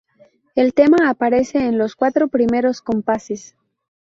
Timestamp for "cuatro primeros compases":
1.95-3.55